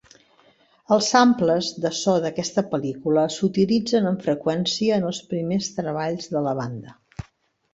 Els 0.95 1.09
samples 1.15 1.67
de 1.83 1.91
so 1.97 2.15
d'aquesta 2.23 2.63
pel·lícula 2.71 3.25
s'utilitzen 3.35 4.09
amb 4.13 4.25
freqüència 4.29 4.97
en 4.97 5.07
els 5.11 5.21
primers 5.35 5.69
treballs 5.77 6.33
de 6.37 6.43
la 6.49 6.57
banda. 6.63 6.99